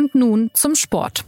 [0.00, 1.26] Und nun zum Sport.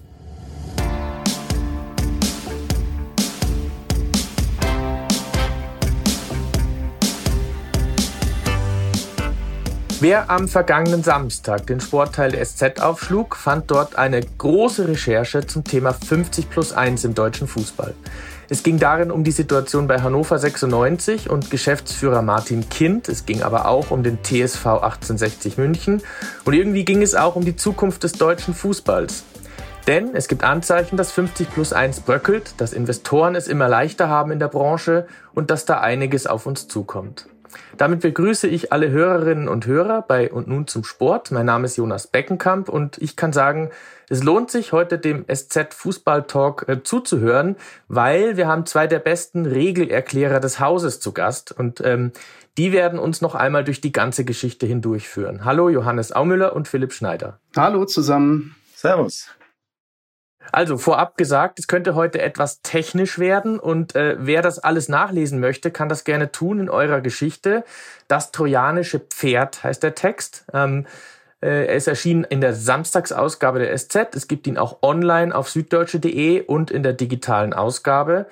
[10.01, 15.65] Wer am vergangenen Samstag den Sportteil der SZ aufschlug, fand dort eine große Recherche zum
[15.65, 17.93] Thema 50 plus 1 im deutschen Fußball.
[18.53, 23.09] Es ging darin um die Situation bei Hannover 96 und Geschäftsführer Martin Kind.
[23.09, 26.03] Es ging aber auch um den TSV 1860 München.
[26.45, 29.25] Und irgendwie ging es auch um die Zukunft des deutschen Fußballs.
[29.87, 34.31] Denn es gibt Anzeichen, dass 50 plus 1 bröckelt, dass Investoren es immer leichter haben
[34.31, 37.29] in der Branche und dass da einiges auf uns zukommt.
[37.79, 41.31] Damit begrüße ich alle Hörerinnen und Hörer bei Und nun zum Sport.
[41.31, 43.71] Mein Name ist Jonas Beckenkamp und ich kann sagen,
[44.13, 47.57] es lohnt sich heute dem SZ Fußball Talk äh, zuzuhören,
[47.89, 52.13] weil wir haben zwei der besten Regelerklärer des Hauses zu Gast und ähm,
[52.59, 55.47] die werden uns noch einmal durch die ganze Geschichte hindurchführen.
[55.47, 57.39] Hallo Johannes Aumüller und Philipp Schneider.
[57.57, 58.55] Hallo zusammen.
[58.75, 59.31] Servus.
[60.51, 65.41] Also vorab gesagt, es könnte heute etwas technisch werden und äh, wer das alles nachlesen
[65.41, 67.65] möchte, kann das gerne tun in eurer Geschichte.
[68.09, 70.45] Das trojanische Pferd heißt der Text.
[70.53, 70.85] Ähm,
[71.43, 74.15] äh, er ist erschienen in der Samstagsausgabe der SZ.
[74.15, 78.27] Es gibt ihn auch online auf süddeutsche.de und in der digitalen Ausgabe.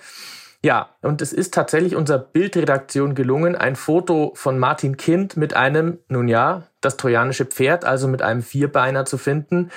[0.62, 5.98] Ja, und es ist tatsächlich unserer Bildredaktion gelungen, ein Foto von Martin Kind mit einem,
[6.08, 9.70] nun ja, das trojanische Pferd, also mit einem Vierbeiner zu finden.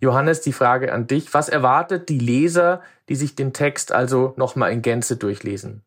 [0.00, 1.34] Johannes, die Frage an dich.
[1.34, 2.80] Was erwartet die Leser,
[3.10, 5.82] die sich den Text also nochmal in Gänze durchlesen?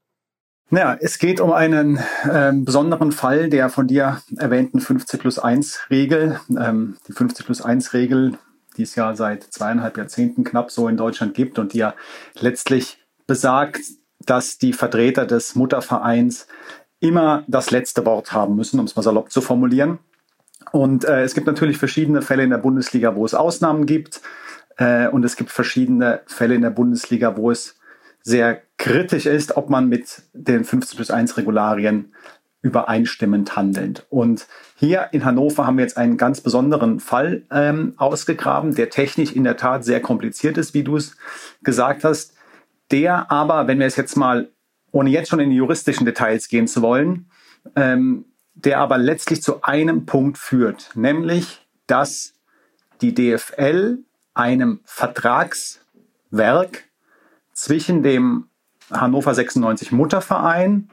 [0.76, 5.92] Ja, es geht um einen ähm, besonderen Fall der von dir erwähnten 50 plus 1
[5.92, 6.40] Regel.
[6.50, 8.40] Ähm, die 50 plus 1 Regel,
[8.76, 11.94] die es ja seit zweieinhalb Jahrzehnten knapp so in Deutschland gibt und die ja
[12.40, 13.82] letztlich besagt,
[14.26, 16.48] dass die Vertreter des Muttervereins
[17.00, 20.00] immer das letzte Wort haben müssen, um es mal salopp zu formulieren.
[20.72, 24.22] Und äh, es gibt natürlich verschiedene Fälle in der Bundesliga, wo es Ausnahmen gibt.
[24.78, 27.76] Äh, und es gibt verschiedene Fälle in der Bundesliga, wo es
[28.24, 32.14] sehr kritisch ist, ob man mit den 50 plus 1 Regularien
[32.62, 34.06] übereinstimmend handelt.
[34.10, 39.34] Und hier in Hannover haben wir jetzt einen ganz besonderen Fall ähm, ausgegraben, der technisch
[39.34, 41.18] in der Tat sehr kompliziert ist, wie du es
[41.62, 42.34] gesagt hast.
[42.90, 44.50] Der aber, wenn wir es jetzt mal,
[44.92, 47.30] ohne jetzt schon in die juristischen Details gehen zu wollen,
[47.76, 48.26] ähm,
[48.56, 52.36] der aber letztlich zu einem Punkt führt, nämlich dass
[53.02, 53.98] die DFL
[54.34, 56.86] einem Vertragswerk
[57.54, 58.48] zwischen dem
[58.92, 60.90] Hannover 96 Mutterverein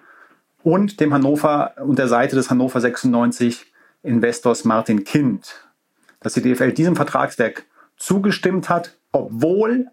[0.62, 3.66] und dem Hannover und der Seite des Hannover 96
[4.02, 5.68] Investors Martin Kind,
[6.20, 7.64] dass die DFL diesem Vertragswerk
[7.96, 9.88] zugestimmt hat, obwohl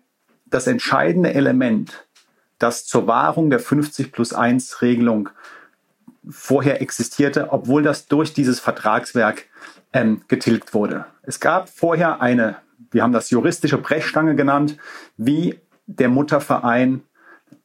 [0.46, 2.08] das entscheidende Element,
[2.60, 5.30] das zur Wahrung der 50 plus 1 Regelung
[6.30, 9.46] vorher existierte, obwohl das durch dieses Vertragswerk
[9.94, 11.06] ähm, getilgt wurde.
[11.24, 12.58] Es gab vorher eine,
[12.92, 14.78] wir haben das juristische Brechstange genannt,
[15.18, 17.02] wie der Mutterverein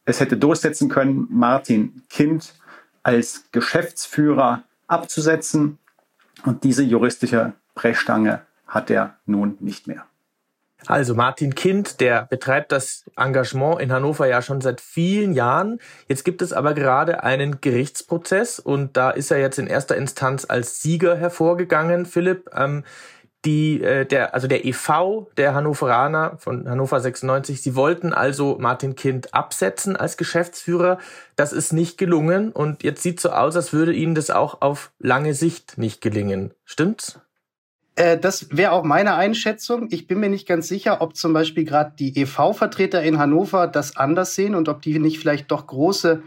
[0.04, 2.54] es hätte durchsetzen können, Martin Kind
[3.02, 5.78] als Geschäftsführer abzusetzen.
[6.44, 10.06] Und diese juristische Brechstange hat er nun nicht mehr.
[10.86, 15.78] Also Martin Kind, der betreibt das Engagement in Hannover ja schon seit vielen Jahren.
[16.08, 20.44] Jetzt gibt es aber gerade einen Gerichtsprozess und da ist er jetzt in erster Instanz
[20.48, 22.04] als Sieger hervorgegangen.
[22.04, 22.82] Philipp, ähm,
[23.44, 28.94] die, äh, der, also der EV der Hannoveraner von Hannover 96, sie wollten also Martin
[28.94, 30.98] Kind absetzen als Geschäftsführer.
[31.34, 34.92] Das ist nicht gelungen und jetzt sieht so aus, als würde ihnen das auch auf
[34.98, 36.52] lange Sicht nicht gelingen.
[36.64, 37.20] Stimmt's?
[37.96, 39.88] Äh, das wäre auch meine Einschätzung.
[39.90, 43.96] Ich bin mir nicht ganz sicher, ob zum Beispiel gerade die EV-Vertreter in Hannover das
[43.96, 46.22] anders sehen und ob die nicht vielleicht doch große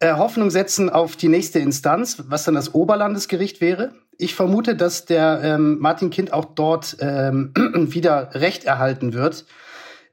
[0.00, 3.92] äh, Hoffnung setzen auf die nächste Instanz, was dann das Oberlandesgericht wäre.
[4.18, 9.44] Ich vermute, dass der ähm, Martin Kind auch dort ähm, wieder Recht erhalten wird.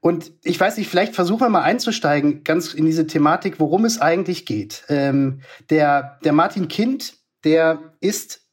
[0.00, 4.00] Und ich weiß nicht, vielleicht versuchen wir mal einzusteigen, ganz in diese Thematik, worum es
[4.00, 4.84] eigentlich geht.
[4.88, 5.40] Ähm,
[5.70, 8.47] der, der Martin Kind, der ist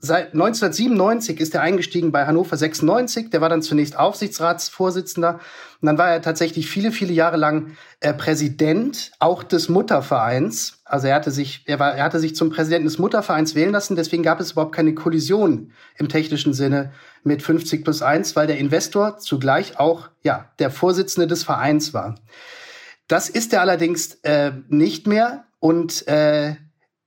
[0.00, 3.30] seit 1997 ist er eingestiegen bei Hannover 96.
[3.30, 5.40] Der war dann zunächst Aufsichtsratsvorsitzender
[5.80, 10.80] und dann war er tatsächlich viele, viele Jahre lang äh, Präsident auch des Muttervereins.
[10.84, 13.96] Also er hatte sich, er war, er hatte sich zum Präsidenten des Muttervereins wählen lassen.
[13.96, 16.92] Deswegen gab es überhaupt keine Kollision im technischen Sinne
[17.24, 22.16] mit 50 plus 1, weil der Investor zugleich auch, ja, der Vorsitzende des Vereins war.
[23.06, 26.56] Das ist er allerdings äh, nicht mehr und äh,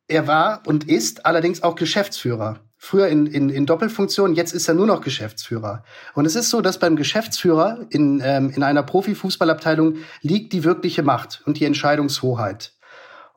[0.07, 4.73] er war und ist allerdings auch Geschäftsführer früher in, in, in Doppelfunktion, jetzt ist er
[4.73, 5.83] nur noch Geschäftsführer.
[6.15, 11.03] Und es ist so, dass beim Geschäftsführer in, ähm, in einer Profifußballabteilung liegt die wirkliche
[11.03, 12.73] Macht und die Entscheidungshoheit.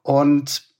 [0.02, 0.74] Und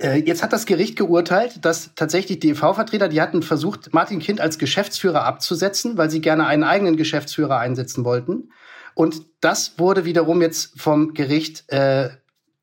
[0.00, 4.40] Äh, jetzt hat das Gericht geurteilt, dass tatsächlich die EV-Vertreter, die hatten versucht, Martin Kind
[4.40, 8.50] als Geschäftsführer abzusetzen, weil sie gerne einen eigenen Geschäftsführer einsetzen wollten.
[8.94, 12.08] Und das wurde wiederum jetzt vom Gericht äh,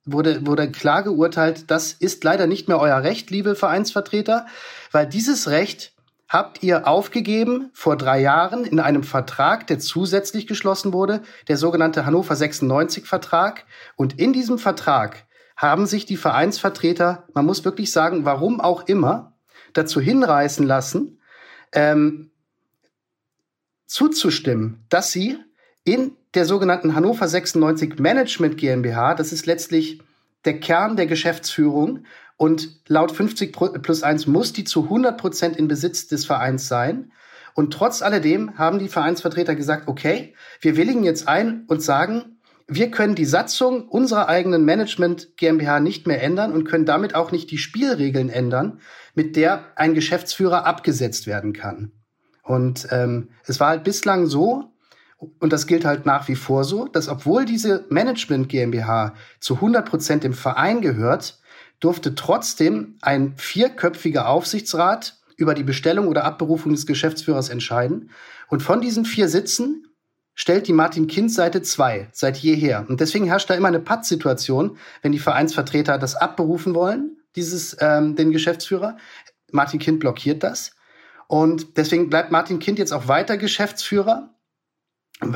[0.07, 4.45] wurde, wurde klar geurteilt, das ist leider nicht mehr euer Recht, liebe Vereinsvertreter,
[4.91, 5.93] weil dieses Recht
[6.29, 12.05] habt ihr aufgegeben vor drei Jahren in einem Vertrag, der zusätzlich geschlossen wurde, der sogenannte
[12.05, 13.65] Hannover 96 Vertrag.
[13.95, 15.25] Und in diesem Vertrag
[15.55, 19.33] haben sich die Vereinsvertreter, man muss wirklich sagen, warum auch immer,
[19.73, 21.19] dazu hinreißen lassen,
[21.71, 22.31] ähm,
[23.85, 25.37] zuzustimmen, dass sie
[25.87, 30.01] in der sogenannten Hannover 96 Management GmbH, das ist letztlich
[30.43, 32.05] der Kern der Geschäftsführung
[32.35, 37.11] und laut 50 plus 1 muss die zu 100 Prozent in Besitz des Vereins sein.
[37.55, 42.37] Und trotz alledem haben die Vereinsvertreter gesagt, okay, wir willigen jetzt ein und sagen,
[42.67, 47.31] wir können die Satzung unserer eigenen Management GmbH nicht mehr ändern und können damit auch
[47.31, 48.81] nicht die Spielregeln ändern,
[49.15, 51.93] mit der ein Geschäftsführer abgesetzt werden kann.
[52.43, 54.71] Und ähm, es war halt bislang so,
[55.17, 59.87] und das gilt halt nach wie vor so, dass obwohl diese Management GmbH zu 100
[59.89, 61.39] Prozent dem Verein gehört,
[61.79, 68.11] durfte trotzdem ein vierköpfiger Aufsichtsrat über die Bestellung oder Abberufung des Geschäftsführers entscheiden.
[68.47, 69.87] Und von diesen vier Sitzen
[70.33, 72.85] stellt die Martin-Kind-Seite zwei seit jeher.
[72.87, 78.15] Und deswegen herrscht da immer eine Pattsituation, wenn die Vereinsvertreter das abberufen wollen, dieses, ähm,
[78.15, 78.97] den Geschäftsführer.
[79.51, 80.75] Martin Kind blockiert das.
[81.27, 84.36] Und deswegen bleibt Martin Kind jetzt auch weiter Geschäftsführer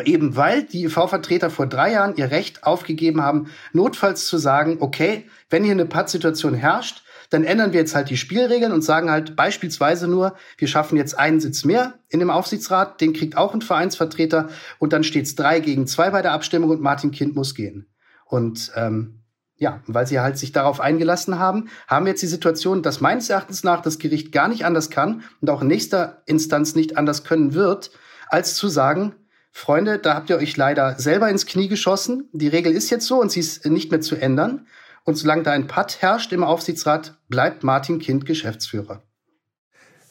[0.05, 5.27] eben weil die EV-Vertreter vor drei Jahren ihr Recht aufgegeben haben, notfalls zu sagen, okay,
[5.49, 9.35] wenn hier eine Pattsituation herrscht, dann ändern wir jetzt halt die Spielregeln und sagen halt
[9.35, 13.61] beispielsweise nur, wir schaffen jetzt einen Sitz mehr in dem Aufsichtsrat, den kriegt auch ein
[13.61, 14.49] Vereinsvertreter
[14.79, 17.87] und dann steht es drei gegen zwei bei der Abstimmung und Martin Kind muss gehen.
[18.25, 19.21] Und ähm,
[19.55, 23.29] ja, weil sie halt sich darauf eingelassen haben, haben wir jetzt die Situation, dass meines
[23.29, 27.23] Erachtens nach das Gericht gar nicht anders kann und auch in nächster Instanz nicht anders
[27.23, 27.91] können wird,
[28.27, 29.15] als zu sagen,
[29.51, 32.29] Freunde, da habt ihr euch leider selber ins Knie geschossen.
[32.31, 34.67] Die Regel ist jetzt so und sie ist nicht mehr zu ändern.
[35.03, 39.01] Und solange da ein Patt herrscht im Aufsichtsrat, bleibt Martin Kind Geschäftsführer.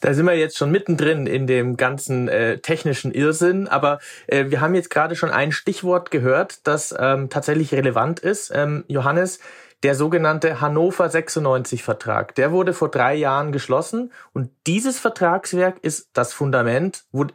[0.01, 4.59] Da sind wir jetzt schon mittendrin in dem ganzen äh, technischen Irrsinn, aber äh, wir
[4.59, 8.51] haben jetzt gerade schon ein Stichwort gehört, das ähm, tatsächlich relevant ist.
[8.53, 9.39] Ähm, Johannes,
[9.83, 16.09] der sogenannte Hannover 96 Vertrag, der wurde vor drei Jahren geschlossen und dieses Vertragswerk ist
[16.13, 17.25] das Fundament, wo,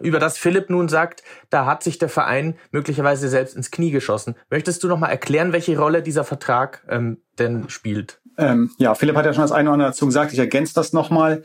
[0.00, 4.36] über das Philipp nun sagt, da hat sich der Verein möglicherweise selbst ins Knie geschossen.
[4.50, 8.20] Möchtest du noch mal erklären, welche Rolle dieser Vertrag ähm, denn spielt?
[8.38, 10.32] Ähm, ja, Philipp hat ja schon das eine oder andere dazu gesagt.
[10.32, 11.44] Ich ergänze das nochmal.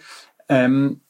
[0.50, 1.02] Ähm,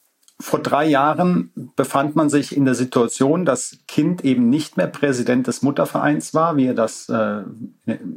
[0.42, 5.46] vor drei Jahren befand man sich in der Situation, dass Kind eben nicht mehr Präsident
[5.46, 7.42] des Muttervereins war, wie er das äh,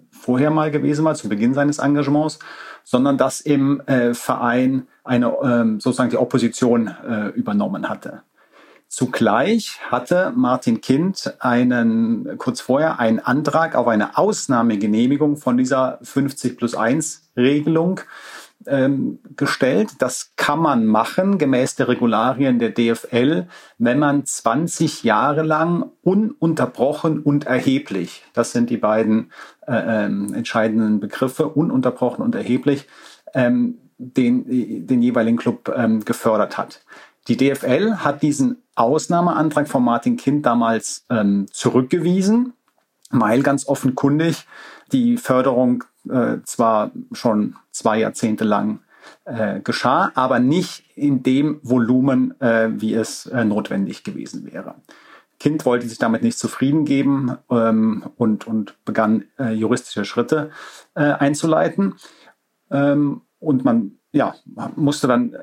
[0.09, 2.39] vorher mal gewesen war, zu Beginn seines Engagements,
[2.83, 8.23] sondern dass im äh, Verein eine äh, sozusagen die Opposition äh, übernommen hatte.
[8.87, 16.57] Zugleich hatte Martin Kind einen, kurz vorher einen Antrag auf eine Ausnahmegenehmigung von dieser 50
[16.57, 18.01] plus 1 Regelung
[18.67, 19.93] ähm, gestellt.
[19.99, 23.47] Das kann man machen gemäß der Regularien der DFL,
[23.77, 29.31] wenn man 20 Jahre lang ununterbrochen und erheblich, das sind die beiden
[29.67, 32.87] äh, ähm, entscheidenden Begriffe, ununterbrochen und erheblich,
[33.33, 36.81] ähm, den, den jeweiligen Club ähm, gefördert hat.
[37.27, 42.53] Die DFL hat diesen Ausnahmeantrag von Martin Kind damals ähm, zurückgewiesen,
[43.09, 44.45] weil ganz offenkundig
[44.91, 48.79] die Förderung äh, zwar schon zwei Jahrzehnte lang
[49.25, 54.75] äh, geschah, aber nicht in dem Volumen, äh, wie es äh, notwendig gewesen wäre.
[55.39, 60.51] Kind wollte sich damit nicht zufrieden geben ähm, und, und begann äh, juristische Schritte
[60.95, 61.95] äh, einzuleiten.
[62.71, 64.33] Ähm, und man ja,
[64.77, 65.35] musste dann,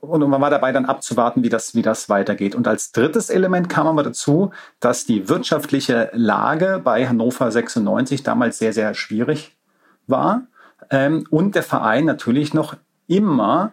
[0.00, 2.54] und man war dabei dann abzuwarten, wie das, wie das weitergeht.
[2.54, 8.58] Und als drittes Element kam aber dazu, dass die wirtschaftliche Lage bei Hannover 96 damals
[8.58, 9.56] sehr, sehr schwierig
[10.06, 10.42] war
[10.90, 13.72] ähm, und der Verein natürlich noch immer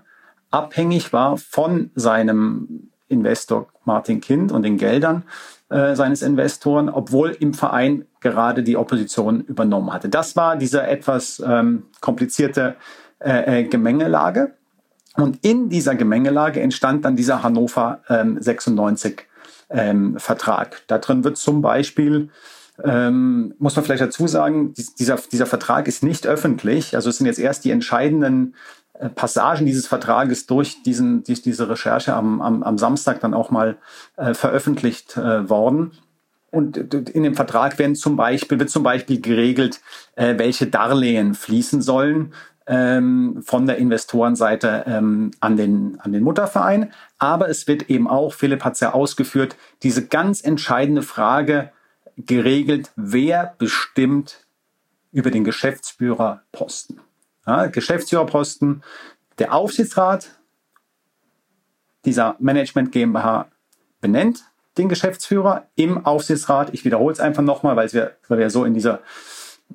[0.52, 5.24] abhängig war von seinem Investor Martin Kind und den Geldern
[5.68, 10.08] äh, seines Investoren, obwohl im Verein gerade die Opposition übernommen hatte.
[10.08, 12.78] Das war diese etwas ähm, komplizierte
[13.26, 14.54] äh, äh, Gemengelage.
[15.16, 19.28] Und in dieser Gemengelage entstand dann dieser Hannover ähm, 96
[19.70, 20.82] ähm, Vertrag.
[20.88, 22.30] Da drin wird zum Beispiel
[22.84, 26.96] ähm, muss man vielleicht dazu sagen, dieser, dieser Vertrag ist nicht öffentlich.
[26.96, 28.56] Also es sind jetzt erst die entscheidenden
[29.00, 33.50] äh, Passagen dieses Vertrages durch diesen, durch diese Recherche am, am, am Samstag dann auch
[33.50, 33.78] mal
[34.18, 35.92] äh, veröffentlicht äh, worden.
[36.52, 39.82] Und in dem Vertrag werden zum Beispiel, wird zum Beispiel geregelt,
[40.16, 42.34] äh, welche Darlehen fließen sollen
[42.68, 46.92] ähm, von der Investorenseite ähm, an, den, an den Mutterverein.
[47.18, 51.72] Aber es wird eben auch, Philipp hat es ja ausgeführt, diese ganz entscheidende Frage
[52.18, 54.46] geregelt, wer bestimmt
[55.12, 57.00] über den Geschäftsführerposten.
[57.46, 58.84] Ja, Geschäftsführerposten,
[59.38, 60.32] der Aufsichtsrat
[62.06, 63.48] dieser Management GmbH
[64.02, 64.44] benennt
[64.78, 66.74] den Geschäftsführer im Aufsichtsrat.
[66.74, 69.00] Ich wiederhole es einfach nochmal, weil wir, weil wir so in dieser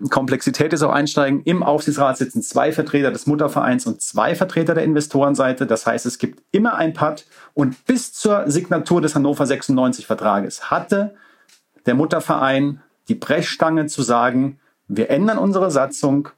[0.08, 1.42] Komplexität ist auch einsteigen.
[1.44, 5.66] Im Aufsichtsrat sitzen zwei Vertreter des Muttervereins und zwei Vertreter der Investorenseite.
[5.66, 10.70] Das heißt, es gibt immer ein Pad und bis zur Signatur des Hannover 96 Vertrages
[10.70, 11.14] hatte
[11.86, 16.28] der Mutterverein die Brechstange zu sagen, wir ändern unsere Satzung,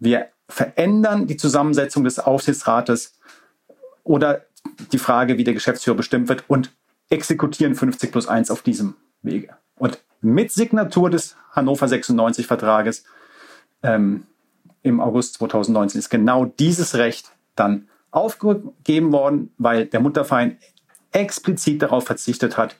[0.00, 3.18] wir verändern die Zusammensetzung des Aufsichtsrates
[4.02, 4.42] oder
[4.92, 6.72] die Frage, wie der Geschäftsführer bestimmt wird und
[7.10, 9.56] exekutieren 50 plus 1 auf diesem Wege.
[9.76, 13.04] Und mit Signatur des Hannover 96 Vertrages
[13.82, 14.26] ähm,
[14.82, 20.58] im August 2019 ist genau dieses Recht dann aufgegeben worden, weil der Mutterverein
[21.12, 22.76] explizit darauf verzichtet hat,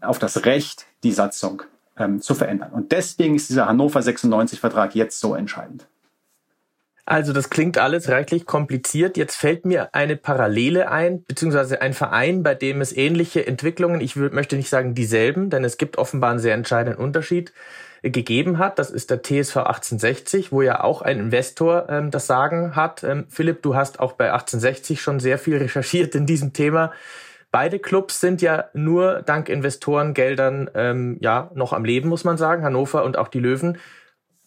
[0.00, 1.62] auf das Recht, die Satzung
[1.96, 2.72] ähm, zu verändern.
[2.72, 5.86] Und deswegen ist dieser Hannover 96 Vertrag jetzt so entscheidend.
[7.04, 9.16] Also das klingt alles reichlich kompliziert.
[9.16, 14.14] Jetzt fällt mir eine Parallele ein, beziehungsweise ein Verein, bei dem es ähnliche Entwicklungen, ich
[14.14, 17.52] möchte nicht sagen dieselben, denn es gibt offenbar einen sehr entscheidenden Unterschied,
[18.02, 18.78] äh, gegeben hat.
[18.78, 23.02] Das ist der TSV 1860, wo ja auch ein Investor ähm, das Sagen hat.
[23.04, 26.92] Ähm, Philipp, du hast auch bei 1860 schon sehr viel recherchiert in diesem Thema.
[27.52, 32.64] Beide Clubs sind ja nur dank Investorengeldern ähm, ja noch am Leben, muss man sagen,
[32.64, 33.78] Hannover und auch die Löwen.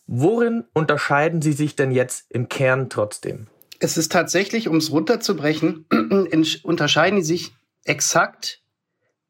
[0.07, 3.47] Worin unterscheiden sie sich denn jetzt im Kern trotzdem?
[3.79, 5.85] Es ist tatsächlich, um es runterzubrechen,
[6.63, 8.61] unterscheiden sie sich exakt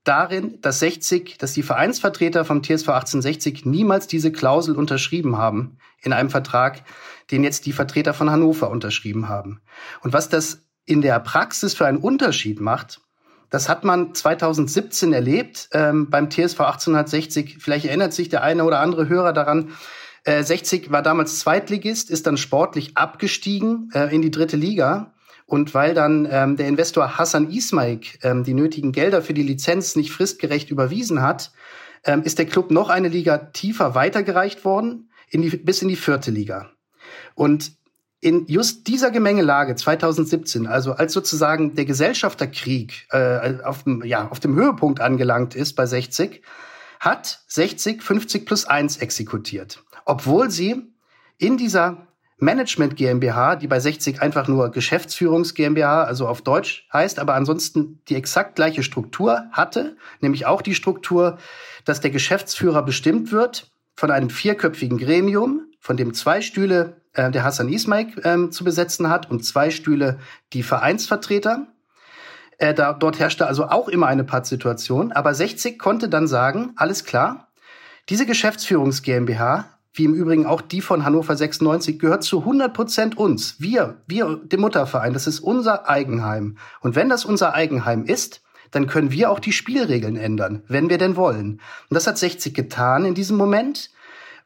[0.03, 6.13] darin, dass 60, dass die Vereinsvertreter vom TSV 1860 niemals diese Klausel unterschrieben haben in
[6.13, 6.83] einem Vertrag,
[7.31, 9.61] den jetzt die Vertreter von Hannover unterschrieben haben.
[10.01, 13.01] Und was das in der Praxis für einen Unterschied macht,
[13.49, 17.57] das hat man 2017 erlebt ähm, beim TSV 1860.
[17.59, 19.71] Vielleicht erinnert sich der eine oder andere Hörer daran.
[20.25, 25.13] 60 äh, war damals Zweitligist, ist dann sportlich abgestiegen äh, in die dritte Liga.
[25.45, 29.95] Und weil dann ähm, der Investor Hassan Ismaik ähm, die nötigen Gelder für die Lizenz
[29.95, 31.51] nicht fristgerecht überwiesen hat,
[32.03, 35.95] ähm, ist der Club noch eine Liga tiefer weitergereicht worden, in die, bis in die
[35.95, 36.71] vierte Liga.
[37.35, 37.73] Und
[38.21, 44.39] in just dieser Gemengelage 2017, also als sozusagen der Gesellschafterkrieg äh, auf, dem, ja, auf
[44.39, 46.41] dem Höhepunkt angelangt ist bei 60,
[46.99, 50.83] hat 60 50 plus 1 exekutiert obwohl sie
[51.37, 52.07] in dieser
[52.37, 58.01] Management GmbH, die bei 60 einfach nur Geschäftsführungs GmbH, also auf Deutsch heißt, aber ansonsten
[58.09, 61.37] die exakt gleiche Struktur hatte, nämlich auch die Struktur,
[61.85, 67.45] dass der Geschäftsführer bestimmt wird von einem vierköpfigen Gremium, von dem zwei Stühle äh, der
[67.45, 70.19] Hassan Ismail äh, zu besetzen hat und zwei Stühle
[70.51, 71.67] die Vereinsvertreter.
[72.57, 77.05] Äh, da, dort herrschte also auch immer eine Pattsituation, aber 60 konnte dann sagen, alles
[77.05, 77.47] klar,
[78.09, 83.17] diese Geschäftsführungs GmbH wie im Übrigen auch die von Hannover 96, gehört zu 100 Prozent
[83.17, 83.55] uns.
[83.59, 86.57] Wir, wir, dem Mutterverein, das ist unser Eigenheim.
[86.81, 90.97] Und wenn das unser Eigenheim ist, dann können wir auch die Spielregeln ändern, wenn wir
[90.97, 91.61] denn wollen.
[91.89, 93.89] Und das hat 60 getan in diesem Moment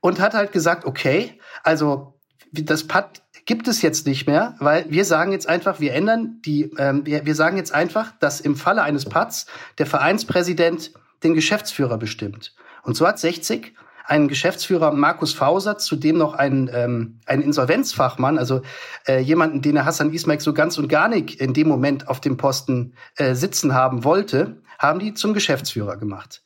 [0.01, 2.13] und hat halt gesagt, okay, also
[2.51, 6.71] das Pad gibt es jetzt nicht mehr, weil wir sagen jetzt einfach, wir ändern die,
[6.77, 9.47] ähm, wir, wir sagen jetzt einfach, dass im Falle eines Pads
[9.79, 10.91] der Vereinspräsident
[11.23, 12.53] den Geschäftsführer bestimmt.
[12.83, 13.73] Und so hat 60
[14.09, 18.61] einen Geschäftsführer Markus Fauser, zudem noch einen, ähm, einen Insolvenzfachmann, also
[19.07, 22.19] äh, jemanden, den der Hassan Ismail so ganz und gar nicht in dem Moment auf
[22.19, 26.41] dem Posten äh, sitzen haben wollte, haben die zum Geschäftsführer gemacht.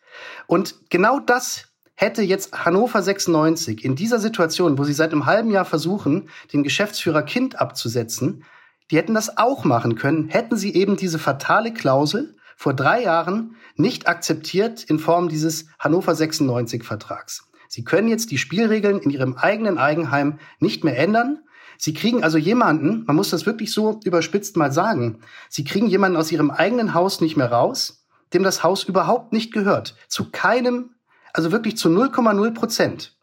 [0.48, 5.52] Und genau das hätte jetzt Hannover 96 in dieser Situation, wo sie seit einem halben
[5.52, 8.44] Jahr versuchen, den Geschäftsführer Kind abzusetzen,
[8.92, 13.56] die hätten das auch machen können, hätten sie eben diese fatale Klausel vor drei Jahren
[13.76, 17.48] nicht akzeptiert in Form dieses Hannover 96 Vertrags.
[17.74, 21.40] Sie können jetzt die Spielregeln in Ihrem eigenen Eigenheim nicht mehr ändern.
[21.80, 26.16] Sie kriegen also jemanden, man muss das wirklich so überspitzt mal sagen, Sie kriegen jemanden
[26.16, 29.96] aus Ihrem eigenen Haus nicht mehr raus, dem das Haus überhaupt nicht gehört.
[30.08, 30.92] Zu keinem,
[31.34, 33.18] also wirklich zu 0,0 Prozent.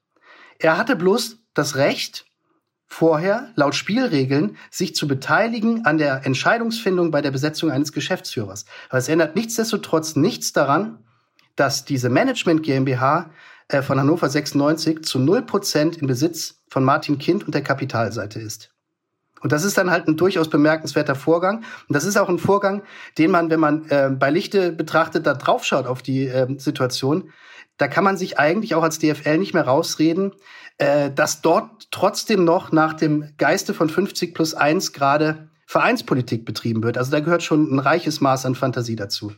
[0.59, 2.27] Er hatte bloß das Recht,
[2.89, 8.65] vorher, laut Spielregeln, sich zu beteiligen an der Entscheidungsfindung bei der Besetzung eines Geschäftsführers.
[8.89, 11.05] Aber es ändert nichtsdestotrotz nichts daran,
[11.55, 13.31] dass diese Management GmbH
[13.71, 18.71] äh, von Hannover 96 zu 0% in Besitz von Martin Kind und der Kapitalseite ist.
[19.41, 21.59] Und das ist dann halt ein durchaus bemerkenswerter Vorgang.
[21.89, 22.83] Und das ist auch ein Vorgang,
[23.17, 27.31] den man, wenn man äh, bei Lichte betrachtet, da draufschaut auf die äh, Situation,
[27.79, 30.33] da kann man sich eigentlich auch als DFL nicht mehr rausreden,
[30.79, 36.83] äh, dass dort trotzdem noch nach dem Geiste von 50 plus 1 gerade Vereinspolitik betrieben
[36.83, 36.99] wird.
[36.99, 39.33] Also da gehört schon ein reiches Maß an Fantasie dazu.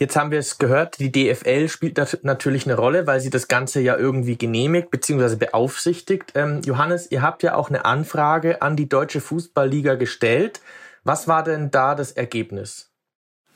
[0.00, 3.82] Jetzt haben wir es gehört, die DFL spielt natürlich eine Rolle, weil sie das Ganze
[3.82, 5.36] ja irgendwie genehmigt bzw.
[5.36, 6.32] beaufsichtigt.
[6.34, 10.62] Ähm, Johannes, ihr habt ja auch eine Anfrage an die Deutsche Fußballliga gestellt.
[11.04, 12.90] Was war denn da das Ergebnis?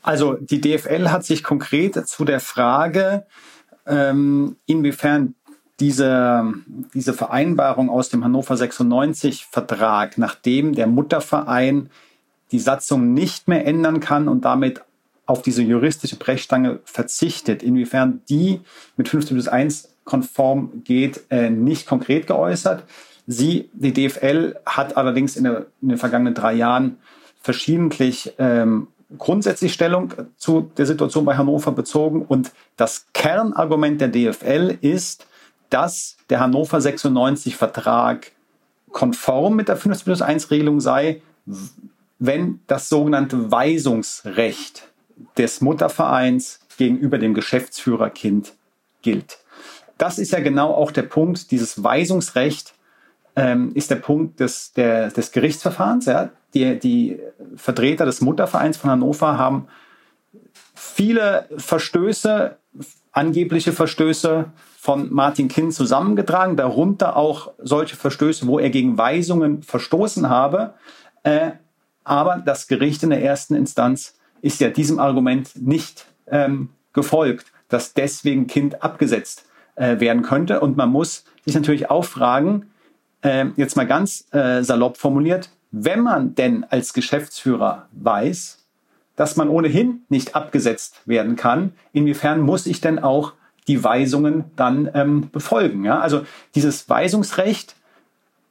[0.03, 3.25] Also die DFL hat sich konkret zu der Frage,
[3.87, 5.33] ähm, inwiefern
[5.79, 6.53] diese,
[6.93, 11.89] diese Vereinbarung aus dem Hannover 96 Vertrag, nachdem der Mutterverein
[12.51, 14.83] die Satzung nicht mehr ändern kann und damit
[15.25, 17.63] auf diese juristische Brechstange verzichtet.
[17.63, 18.61] Inwiefern die
[18.97, 22.83] mit 15 plus 1 konform geht, äh, nicht konkret geäußert.
[23.27, 26.97] Sie, die DFL, hat allerdings in, der, in den vergangenen drei Jahren
[27.41, 32.23] verschiedentlich ähm, grundsätzlich Stellung zu der Situation bei Hannover bezogen.
[32.23, 35.25] Und das Kernargument der DFL ist,
[35.69, 38.31] dass der Hannover 96 Vertrag
[38.91, 41.21] konform mit der 15 plus 1 Regelung sei,
[42.19, 44.87] wenn das sogenannte Weisungsrecht
[45.37, 48.53] des Muttervereins gegenüber dem Geschäftsführerkind
[49.01, 49.39] gilt.
[49.97, 52.73] Das ist ja genau auch der Punkt, dieses Weisungsrecht
[53.35, 56.05] ähm, ist der Punkt des, der, des Gerichtsverfahrens.
[56.05, 56.29] Ja.
[56.53, 57.19] Die, die
[57.55, 59.67] Vertreter des Muttervereins von Hannover haben
[60.73, 62.57] viele Verstöße,
[63.11, 70.29] angebliche Verstöße von Martin Kind zusammengetragen, darunter auch solche Verstöße, wo er gegen Weisungen verstoßen
[70.29, 70.75] habe.
[71.23, 71.51] Äh,
[72.03, 77.93] aber das Gericht in der ersten Instanz ist ja diesem Argument nicht ähm, gefolgt, dass
[77.93, 80.59] deswegen Kind abgesetzt äh, werden könnte.
[80.59, 82.67] Und man muss sich natürlich auch fragen,
[83.21, 88.65] äh, jetzt mal ganz äh, salopp formuliert, wenn man denn als Geschäftsführer weiß,
[89.15, 93.33] dass man ohnehin nicht abgesetzt werden kann, inwiefern muss ich denn auch
[93.67, 95.83] die Weisungen dann ähm, befolgen?
[95.83, 95.99] Ja?
[95.99, 97.75] Also dieses Weisungsrecht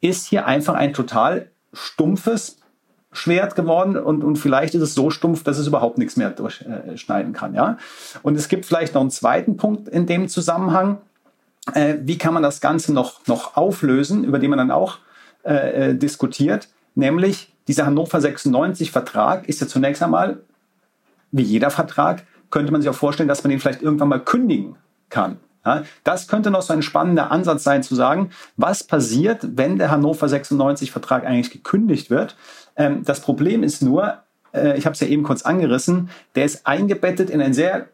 [0.00, 2.58] ist hier einfach ein total stumpfes
[3.14, 7.32] Schwert geworden und, und vielleicht ist es so stumpf, dass es überhaupt nichts mehr durchschneiden
[7.32, 7.54] kann.
[7.54, 7.78] Ja?
[8.22, 10.98] Und es gibt vielleicht noch einen zweiten Punkt in dem Zusammenhang.
[11.72, 14.98] Äh, wie kann man das Ganze noch, noch auflösen, über den man dann auch
[15.44, 20.40] äh, äh diskutiert, nämlich dieser Hannover 96 Vertrag ist ja zunächst einmal,
[21.32, 24.76] wie jeder Vertrag, könnte man sich auch vorstellen, dass man den vielleicht irgendwann mal kündigen
[25.08, 25.38] kann.
[25.64, 29.90] Ja, das könnte noch so ein spannender Ansatz sein zu sagen, was passiert, wenn der
[29.90, 32.36] Hannover 96 Vertrag eigentlich gekündigt wird.
[32.76, 34.18] Ähm, das Problem ist nur,
[34.52, 37.88] äh, ich habe es ja eben kurz angerissen, der ist eingebettet in ein sehr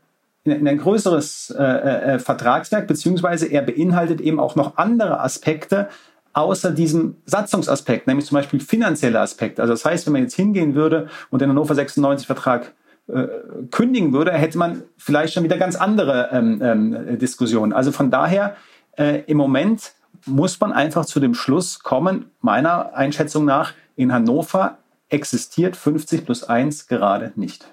[0.44, 5.88] in ein größeres äh, äh, Vertragswerk, beziehungsweise er beinhaltet eben auch noch andere Aspekte
[6.32, 9.62] außer diesem Satzungsaspekt, nämlich zum Beispiel finanzielle Aspekte.
[9.62, 12.72] Also das heißt, wenn man jetzt hingehen würde und den Hannover 96 Vertrag
[13.08, 13.26] äh,
[13.70, 17.72] kündigen würde, hätte man vielleicht schon wieder ganz andere ähm, ähm, Diskussionen.
[17.72, 18.56] Also von daher,
[18.96, 19.92] äh, im Moment
[20.26, 26.44] muss man einfach zu dem Schluss kommen, meiner Einschätzung nach, in Hannover existiert 50 plus
[26.44, 27.66] 1 gerade nicht.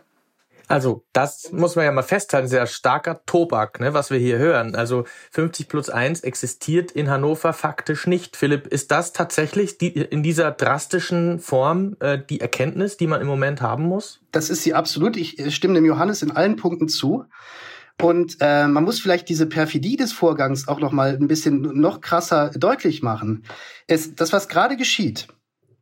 [0.70, 4.76] Also, das muss man ja mal festhalten, sehr starker Tobak, ne, was wir hier hören.
[4.76, 8.36] Also 50 plus 1 existiert in Hannover faktisch nicht.
[8.36, 13.28] Philipp, ist das tatsächlich die, in dieser drastischen Form äh, die Erkenntnis, die man im
[13.28, 14.20] Moment haben muss?
[14.34, 15.16] Das ist sie absolut.
[15.16, 17.24] Ich stimme dem Johannes in allen Punkten zu.
[18.02, 22.02] Und äh, man muss vielleicht diese Perfidie des Vorgangs auch noch mal ein bisschen noch
[22.02, 23.44] krasser deutlich machen.
[23.88, 25.28] Es, das, was gerade geschieht,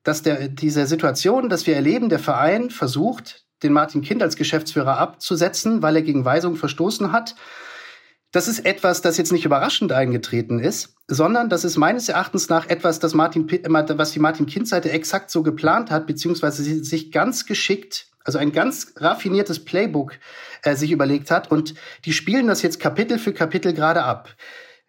[0.05, 4.97] dass der, diese Situation, dass wir erleben, der Verein versucht, den Martin Kind als Geschäftsführer
[4.97, 7.35] abzusetzen, weil er gegen Weisungen verstoßen hat.
[8.31, 12.67] Das ist etwas, das jetzt nicht überraschend eingetreten ist, sondern das ist meines Erachtens nach
[12.67, 18.07] etwas, das Martin, was die Martin Kind-Seite exakt so geplant hat, beziehungsweise sich ganz geschickt,
[18.23, 20.19] also ein ganz raffiniertes Playbook
[20.63, 21.49] äh, sich überlegt hat.
[21.49, 24.35] Und die spielen das jetzt Kapitel für Kapitel gerade ab.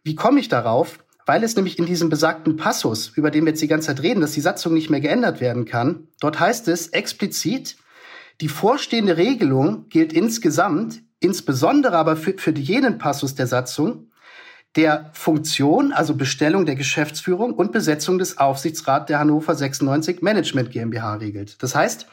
[0.03, 0.99] Wie komme ich darauf?
[1.27, 4.21] Weil es nämlich in diesem besagten Passus, über den wir jetzt die ganze Zeit reden,
[4.21, 7.77] dass die Satzung nicht mehr geändert werden kann, dort heißt es explizit,
[8.41, 14.11] die vorstehende Regelung gilt insgesamt, insbesondere aber für, für jenen Passus der Satzung,
[14.77, 21.15] der Funktion, also Bestellung der Geschäftsführung und Besetzung des Aufsichtsrats der Hannover 96 Management GmbH
[21.15, 21.63] regelt.
[21.63, 22.07] Das heißt,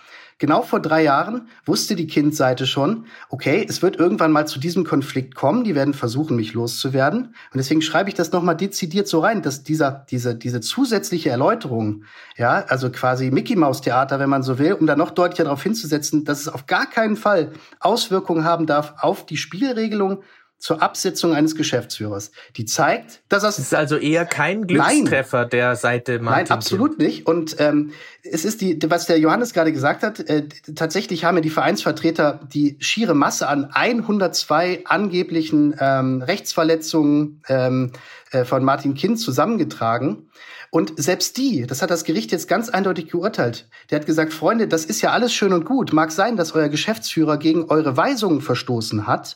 [0.44, 4.84] Genau vor drei Jahren wusste die Kindseite schon, okay, es wird irgendwann mal zu diesem
[4.84, 7.28] Konflikt kommen, die werden versuchen, mich loszuwerden.
[7.28, 12.04] Und deswegen schreibe ich das nochmal dezidiert so rein, dass dieser, diese, diese zusätzliche Erläuterung,
[12.36, 15.64] ja, also quasi Mickey Maus Theater, wenn man so will, um da noch deutlicher darauf
[15.64, 20.24] hinzusetzen, dass es auf gar keinen Fall Auswirkungen haben darf auf die Spielregelung
[20.64, 22.32] zur Absetzung eines Geschäftsführers.
[22.56, 23.58] Die zeigt, dass das.
[23.58, 26.46] Es ist also eher kein Glückstreffer nein, der Seite Martin.
[26.46, 27.28] Nein, absolut nicht.
[27.28, 27.92] Und ähm,
[28.24, 32.40] es ist die, was der Johannes gerade gesagt hat, äh, tatsächlich haben ja die Vereinsvertreter
[32.48, 37.92] die schiere Masse an 102 angeblichen ähm, Rechtsverletzungen ähm,
[38.32, 40.30] äh, von Martin Kind zusammengetragen.
[40.70, 44.70] Und selbst die, das hat das Gericht jetzt ganz eindeutig geurteilt, der hat gesagt, Freunde,
[44.70, 45.92] das ist ja alles schön und gut.
[45.92, 49.36] Mag sein, dass euer Geschäftsführer gegen eure Weisungen verstoßen hat.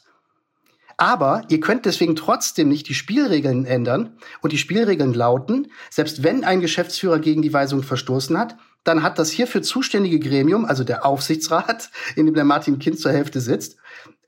[0.98, 4.18] Aber ihr könnt deswegen trotzdem nicht die Spielregeln ändern.
[4.42, 9.20] Und die Spielregeln lauten, selbst wenn ein Geschäftsführer gegen die Weisung verstoßen hat, dann hat
[9.20, 13.78] das hierfür zuständige Gremium, also der Aufsichtsrat, in dem der Martin Kind zur Hälfte sitzt,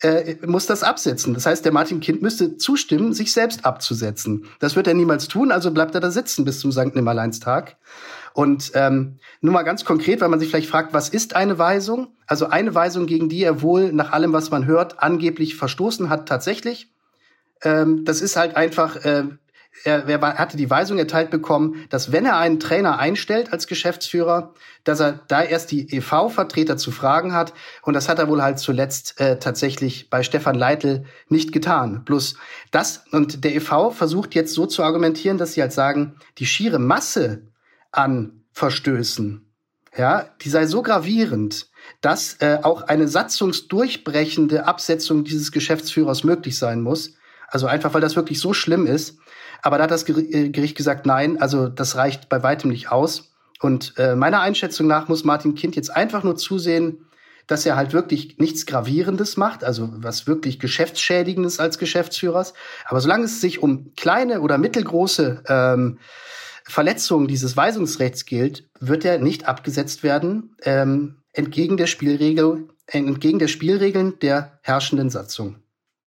[0.01, 1.33] äh, muss das absetzen.
[1.33, 4.45] Das heißt, der Martin Kind müsste zustimmen, sich selbst abzusetzen.
[4.59, 6.95] Das wird er niemals tun, also bleibt er da sitzen bis zum St.
[6.95, 7.77] Nimmerleinstag.
[8.33, 12.15] Und ähm, nur mal ganz konkret, weil man sich vielleicht fragt, was ist eine Weisung?
[12.27, 16.27] Also eine Weisung, gegen die er wohl nach allem, was man hört, angeblich verstoßen hat,
[16.27, 16.91] tatsächlich.
[17.63, 19.23] Ähm, das ist halt einfach, äh,
[19.83, 24.53] er, er hatte die Weisung erteilt bekommen, dass wenn er einen Trainer einstellt als Geschäftsführer,
[24.83, 27.53] dass er da erst die EV-Vertreter zu fragen hat.
[27.81, 32.03] Und das hat er wohl halt zuletzt äh, tatsächlich bei Stefan Leitl nicht getan.
[32.05, 32.35] Plus
[32.71, 36.79] das, und der EV versucht jetzt so zu argumentieren, dass sie halt sagen, die schiere
[36.79, 37.43] Masse
[37.91, 39.45] an Verstößen,
[39.97, 41.69] ja, die sei so gravierend,
[42.01, 47.15] dass äh, auch eine satzungsdurchbrechende Absetzung dieses Geschäftsführers möglich sein muss.
[47.47, 49.17] Also einfach, weil das wirklich so schlimm ist.
[49.61, 53.33] Aber da hat das äh, Gericht gesagt, nein, also das reicht bei weitem nicht aus.
[53.59, 57.05] Und äh, meiner Einschätzung nach muss Martin Kind jetzt einfach nur zusehen,
[57.47, 62.53] dass er halt wirklich nichts Gravierendes macht, also was wirklich Geschäftsschädigendes als Geschäftsführers.
[62.85, 65.97] Aber solange es sich um kleine oder mittelgroße ähm,
[66.69, 73.47] Verletzungen dieses Weisungsrechts gilt, wird er nicht abgesetzt werden, ähm, entgegen der Spielregel, entgegen der
[73.47, 75.55] Spielregeln der herrschenden Satzung.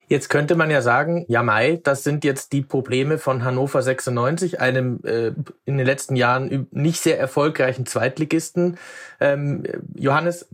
[0.06, 4.60] Jetzt könnte man ja sagen, ja Mai, das sind jetzt die Probleme von Hannover 96,
[4.60, 5.32] einem äh,
[5.64, 8.76] in den letzten Jahren nicht sehr erfolgreichen Zweitligisten.
[9.20, 10.48] Ähm, Johannes,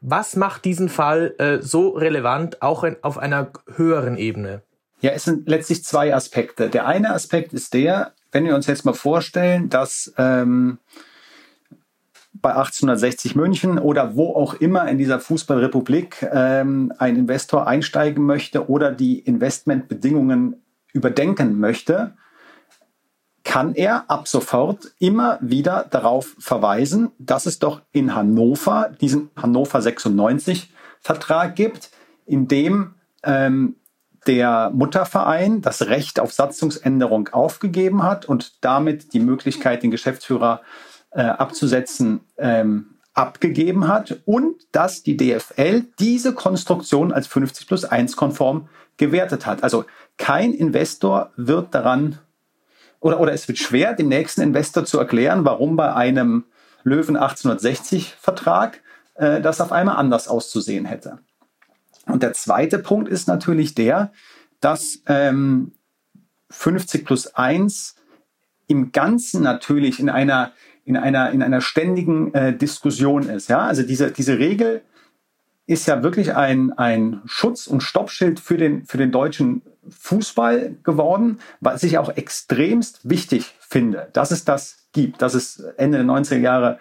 [0.00, 4.62] was macht diesen Fall äh, so relevant, auch in, auf einer höheren Ebene?
[5.00, 6.70] Ja, es sind letztlich zwei Aspekte.
[6.70, 10.78] Der eine Aspekt ist der, wenn wir uns jetzt mal vorstellen, dass ähm,
[12.32, 18.68] bei 1860 München oder wo auch immer in dieser Fußballrepublik ähm, ein Investor einsteigen möchte
[18.68, 20.56] oder die Investmentbedingungen
[20.92, 22.14] überdenken möchte,
[23.44, 29.82] kann er ab sofort immer wieder darauf verweisen, dass es doch in Hannover diesen Hannover
[29.82, 31.90] 96 Vertrag gibt,
[32.24, 33.76] in dem ähm,
[34.26, 40.62] der Mutterverein das Recht auf Satzungsänderung aufgegeben hat und damit die Möglichkeit, den Geschäftsführer
[41.10, 48.16] äh, abzusetzen, ähm, abgegeben hat und dass die DFL diese Konstruktion als 50 plus 1
[48.16, 49.62] konform gewertet hat.
[49.62, 49.84] Also
[50.16, 52.18] kein Investor wird daran
[53.00, 56.44] oder, oder es wird schwer, dem nächsten Investor zu erklären, warum bei einem
[56.84, 58.80] Löwen 1860 Vertrag
[59.14, 61.18] äh, das auf einmal anders auszusehen hätte.
[62.06, 64.12] Und der zweite Punkt ist natürlich der,
[64.60, 65.72] dass ähm,
[66.50, 67.96] 50 plus 1
[68.66, 70.52] im Ganzen natürlich in einer
[70.84, 73.48] in einer, in einer ständigen äh, Diskussion ist.
[73.48, 73.60] Ja?
[73.60, 74.82] Also diese, diese Regel
[75.66, 81.38] ist ja wirklich ein, ein Schutz- und Stoppschild für den, für den deutschen Fußball geworden,
[81.60, 86.38] was ich auch extremst wichtig finde, dass es das gibt, dass es Ende der 90er
[86.38, 86.78] Jahre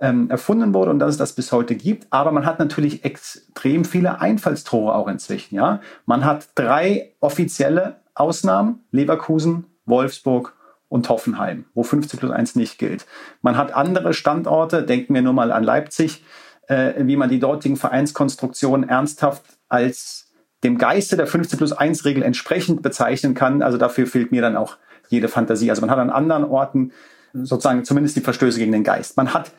[0.00, 2.06] ähm, erfunden wurde und dass es das bis heute gibt.
[2.10, 5.54] Aber man hat natürlich extrem viele Einfallstore auch inzwischen.
[5.54, 5.80] Ja?
[6.06, 10.54] Man hat drei offizielle Ausnahmen, Leverkusen, Wolfsburg
[10.88, 13.06] und Hoffenheim, wo 50 plus 1 nicht gilt.
[13.42, 16.24] Man hat andere Standorte, denken wir nur mal an Leipzig,
[16.68, 22.22] äh, wie man die dortigen Vereinskonstruktionen ernsthaft als dem Geiste der 50 plus 1 Regel
[22.22, 23.62] entsprechend bezeichnen kann.
[23.62, 24.76] Also dafür fehlt mir dann auch
[25.08, 25.70] jede Fantasie.
[25.70, 26.92] Also man hat an anderen Orten
[27.34, 29.16] sozusagen zumindest die Verstöße gegen den Geist.
[29.16, 29.52] Man hat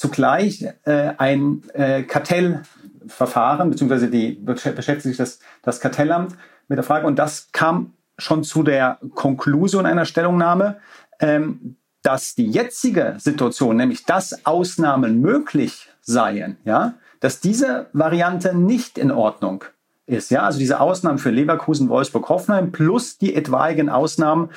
[0.00, 6.36] zugleich äh, ein äh, Kartellverfahren, beziehungsweise die beschäftigt sich das, das Kartellamt
[6.68, 10.78] mit der Frage, und das kam schon zu der Konklusion einer Stellungnahme,
[11.20, 18.96] ähm, dass die jetzige Situation, nämlich dass Ausnahmen möglich seien, ja, dass diese Variante nicht
[18.96, 19.64] in Ordnung
[20.06, 20.30] ist.
[20.30, 24.48] Ja, also diese Ausnahmen für Leverkusen, Wolfsburg, Hoffenheim plus die etwaigen Ausnahmen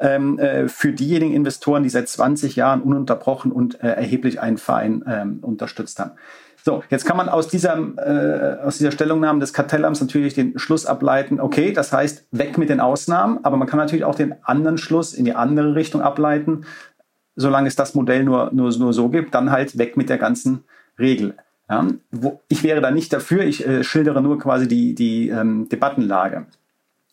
[0.00, 5.04] ähm, äh, für diejenigen Investoren, die seit 20 Jahren ununterbrochen und äh, erheblich einen Verein
[5.06, 6.12] ähm, unterstützt haben.
[6.62, 10.84] So, jetzt kann man aus dieser, äh, aus dieser Stellungnahme des Kartellamts natürlich den Schluss
[10.84, 14.76] ableiten, okay, das heißt, weg mit den Ausnahmen, aber man kann natürlich auch den anderen
[14.76, 16.66] Schluss in die andere Richtung ableiten,
[17.36, 20.64] solange es das Modell nur, nur, nur so gibt, dann halt weg mit der ganzen
[20.98, 21.34] Regel.
[21.70, 25.68] Ja, wo, ich wäre da nicht dafür, ich äh, schildere nur quasi die, die ähm,
[25.68, 26.46] Debattenlage.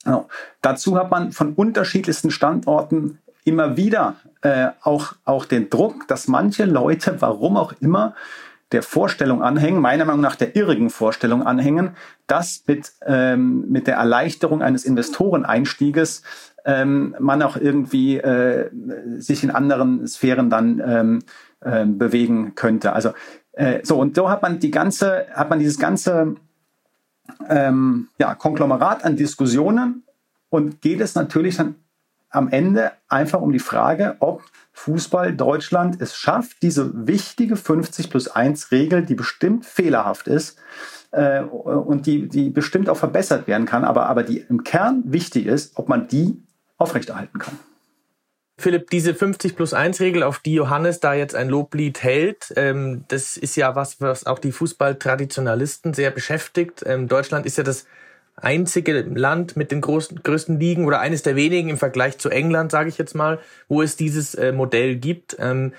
[0.07, 0.29] Genau.
[0.61, 6.63] Dazu hat man von unterschiedlichsten Standorten immer wieder äh, auch, auch den Druck, dass manche
[6.63, 8.15] Leute, warum auch immer,
[8.71, 11.91] der Vorstellung anhängen, meiner Meinung nach der irrigen Vorstellung anhängen,
[12.25, 16.23] dass mit, ähm, mit der Erleichterung eines Investoreneinstieges
[16.63, 18.69] ähm, man auch irgendwie äh,
[19.17, 21.19] sich in anderen Sphären dann ähm,
[21.59, 22.93] äh, bewegen könnte.
[22.93, 23.11] Also
[23.51, 26.35] äh, so und so hat man die ganze, hat man dieses ganze
[27.49, 30.03] ähm, ja, Konglomerat an Diskussionen
[30.49, 31.75] und geht es natürlich dann
[32.29, 38.27] am Ende einfach um die Frage, ob Fußball Deutschland es schafft, diese wichtige 50 plus
[38.27, 40.59] 1 Regel, die bestimmt fehlerhaft ist
[41.11, 45.45] äh, und die, die bestimmt auch verbessert werden kann, aber, aber die im Kern wichtig
[45.45, 46.43] ist, ob man die
[46.77, 47.57] aufrechterhalten kann.
[48.59, 53.05] Philipp, diese 50 plus 1 Regel, auf die Johannes da jetzt ein Loblied hält, ähm,
[53.07, 56.83] das ist ja was, was auch die Fußballtraditionalisten sehr beschäftigt.
[56.85, 57.85] Ähm, Deutschland ist ja das
[58.35, 62.71] einzige Land mit den großen, größten Ligen oder eines der wenigen im Vergleich zu England,
[62.71, 65.35] sage ich jetzt mal, wo es dieses äh, Modell gibt.
[65.39, 65.73] Ähm,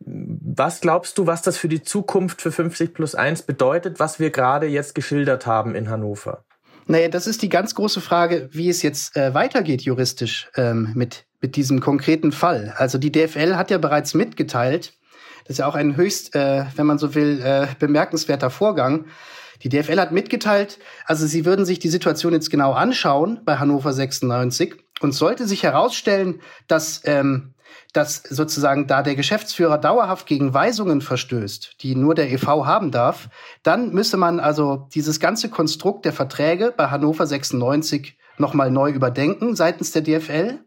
[0.00, 4.30] was glaubst du, was das für die Zukunft für 50 plus 1 bedeutet, was wir
[4.30, 6.44] gerade jetzt geschildert haben in Hannover?
[6.86, 11.24] Naja, das ist die ganz große Frage, wie es jetzt äh, weitergeht juristisch ähm, mit,
[11.40, 12.74] mit diesem konkreten Fall.
[12.76, 14.92] Also die DFL hat ja bereits mitgeteilt,
[15.44, 19.06] das ist ja auch ein höchst, äh, wenn man so will, äh, bemerkenswerter Vorgang,
[19.62, 23.92] die DFL hat mitgeteilt, also sie würden sich die Situation jetzt genau anschauen bei Hannover
[23.92, 27.53] 96 und sollte sich herausstellen, dass ähm,
[27.92, 33.28] dass sozusagen da der Geschäftsführer dauerhaft gegen Weisungen verstößt, die nur der EV haben darf,
[33.62, 39.54] dann müsste man also dieses ganze Konstrukt der Verträge bei Hannover 96 nochmal neu überdenken
[39.54, 40.58] seitens der DFL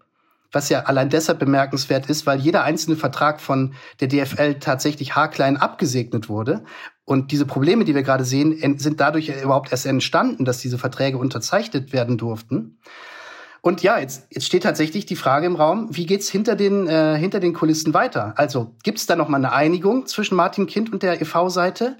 [0.52, 5.58] was ja allein deshalb bemerkenswert ist, weil jeder einzelne Vertrag von der DFL tatsächlich haarklein
[5.58, 6.63] abgesegnet wurde.
[7.06, 11.17] Und diese Probleme, die wir gerade sehen, sind dadurch überhaupt erst entstanden, dass diese Verträge
[11.17, 12.80] unterzeichnet werden durften.
[13.67, 17.17] Und ja, jetzt, jetzt steht tatsächlich die Frage im Raum, wie geht's hinter den, äh,
[17.17, 18.34] hinter den Kulissen weiter?
[18.38, 21.97] Also gibt's da noch mal eine Einigung zwischen Martin Kind und der EV-Seite?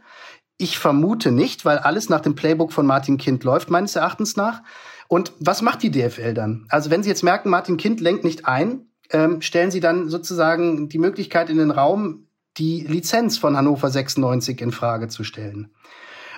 [0.58, 4.62] Ich vermute nicht, weil alles nach dem Playbook von Martin Kind läuft, meines Erachtens nach.
[5.10, 6.68] Und was macht die DFL dann?
[6.70, 10.88] Also wenn Sie jetzt merken, Martin Kind lenkt nicht ein, ähm, stellen Sie dann sozusagen
[10.88, 15.74] die Möglichkeit in den Raum, die Lizenz von Hannover 96 in Frage zu stellen.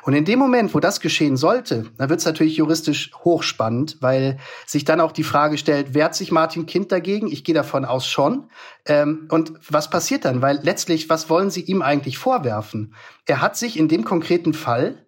[0.04, 4.38] Und in dem Moment, wo das geschehen sollte, da wird es natürlich juristisch hochspannend, weil
[4.66, 7.32] sich dann auch die Frage stellt, wehrt sich Martin Kind dagegen?
[7.32, 8.50] Ich gehe davon aus schon.
[8.86, 10.42] Ähm, und was passiert dann?
[10.42, 12.94] Weil letztlich, was wollen Sie ihm eigentlich vorwerfen?
[13.26, 15.06] Er hat sich in dem konkreten Fall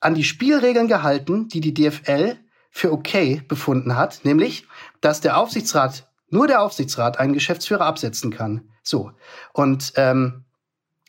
[0.00, 2.36] an die Spielregeln gehalten, die die DFL
[2.70, 4.66] für okay befunden hat, nämlich,
[5.00, 8.70] dass der Aufsichtsrat, nur der Aufsichtsrat einen Geschäftsführer absetzen kann.
[8.82, 9.12] So.
[9.52, 10.41] Und ähm,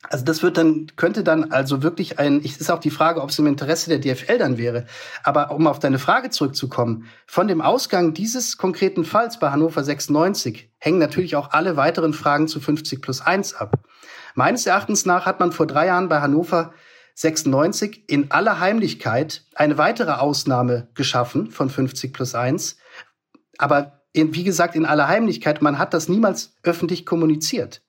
[0.09, 3.29] also das wird dann, könnte dann also wirklich ein, ich ist auch die Frage, ob
[3.29, 4.85] es im Interesse der DFL dann wäre.
[5.23, 10.69] Aber um auf deine Frage zurückzukommen, von dem Ausgang dieses konkreten Falls bei Hannover 96
[10.77, 13.85] hängen natürlich auch alle weiteren Fragen zu 50 plus 1 ab.
[14.35, 16.73] Meines Erachtens nach hat man vor drei Jahren bei Hannover
[17.15, 22.77] 96 in aller Heimlichkeit eine weitere Ausnahme geschaffen von 50 plus 1.
[23.57, 27.81] Aber in, wie gesagt, in aller Heimlichkeit, man hat das niemals öffentlich kommuniziert.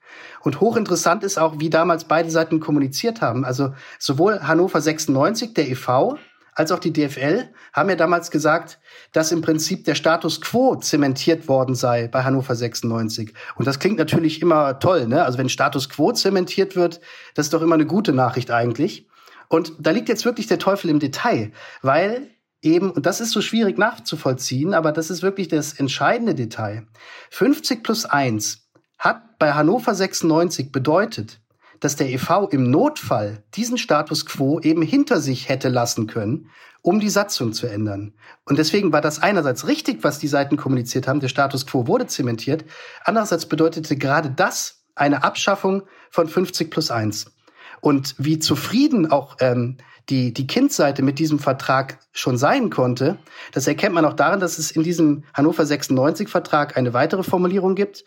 [0.43, 3.45] Und hochinteressant ist auch, wie damals beide Seiten kommuniziert haben.
[3.45, 6.17] Also sowohl Hannover 96, der EV,
[6.55, 8.79] als auch die DFL haben ja damals gesagt,
[9.13, 13.35] dass im Prinzip der Status quo zementiert worden sei bei Hannover 96.
[13.57, 15.25] Und das klingt natürlich immer toll, ne?
[15.25, 17.01] Also wenn Status quo zementiert wird,
[17.35, 19.09] das ist doch immer eine gute Nachricht eigentlich.
[19.49, 21.51] Und da liegt jetzt wirklich der Teufel im Detail,
[21.83, 22.31] weil
[22.63, 26.87] eben, und das ist so schwierig nachzuvollziehen, aber das ist wirklich das entscheidende Detail.
[27.31, 28.64] 50 plus 1
[29.05, 31.41] hat bei Hannover 96 bedeutet,
[31.81, 36.49] dass der EV im Notfall diesen Status quo eben hinter sich hätte lassen können,
[36.81, 38.15] um die Satzung zu ändern.
[38.47, 42.07] Und deswegen war das einerseits richtig, was die Seiten kommuniziert haben, der Status quo wurde
[42.07, 42.65] zementiert,
[43.05, 47.33] andererseits bedeutete gerade das eine Abschaffung von 50 plus 1.
[47.81, 49.77] Und wie zufrieden auch ähm,
[50.09, 53.19] die, die Kindseite mit diesem Vertrag schon sein konnte,
[53.53, 57.75] das erkennt man auch darin, dass es in diesem Hannover 96 Vertrag eine weitere Formulierung
[57.75, 58.05] gibt.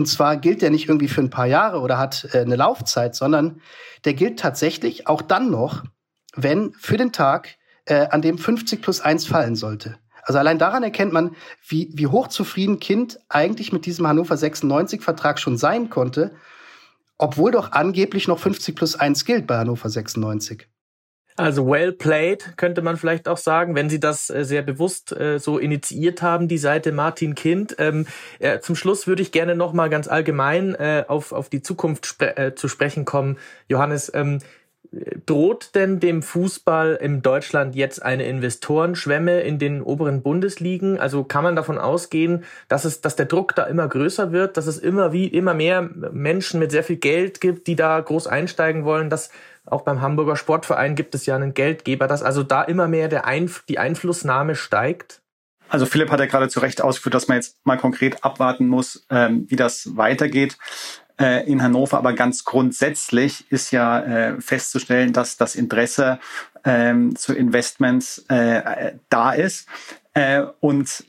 [0.00, 3.14] Und zwar gilt der nicht irgendwie für ein paar Jahre oder hat äh, eine Laufzeit,
[3.14, 3.60] sondern
[4.06, 5.84] der gilt tatsächlich auch dann noch,
[6.34, 9.98] wenn für den Tag, äh, an dem 50 plus 1 fallen sollte.
[10.22, 11.36] Also allein daran erkennt man,
[11.68, 16.32] wie, wie hochzufrieden Kind eigentlich mit diesem Hannover 96 Vertrag schon sein konnte
[17.20, 20.66] obwohl doch angeblich noch 50 plus 1 gilt bei Hannover 96.
[21.40, 25.38] Also well played, könnte man vielleicht auch sagen, wenn Sie das äh, sehr bewusst äh,
[25.38, 27.76] so initiiert haben, die Seite Martin Kind.
[27.78, 28.06] Ähm,
[28.40, 32.04] äh, zum Schluss würde ich gerne noch mal ganz allgemein äh, auf, auf die Zukunft
[32.04, 33.38] spre zu sprechen kommen.
[33.68, 34.40] Johannes, ähm,
[35.24, 40.98] droht denn dem Fußball in Deutschland jetzt eine Investorenschwemme in den oberen Bundesligen?
[40.98, 44.66] Also kann man davon ausgehen, dass es, dass der Druck da immer größer wird, dass
[44.66, 48.84] es immer wie immer mehr Menschen mit sehr viel Geld gibt, die da groß einsteigen
[48.84, 49.30] wollen, dass
[49.72, 53.26] auch beim Hamburger Sportverein gibt es ja einen Geldgeber, dass also da immer mehr der
[53.26, 55.20] Einf die Einflussnahme steigt?
[55.68, 59.06] Also Philipp hat ja gerade zu Recht ausgeführt, dass man jetzt mal konkret abwarten muss,
[59.08, 60.58] ähm, wie das weitergeht
[61.20, 61.98] äh, in Hannover.
[61.98, 66.18] Aber ganz grundsätzlich ist ja äh, festzustellen, dass das Interesse
[66.64, 69.68] ähm, zu Investments äh, da ist
[70.14, 71.04] äh, und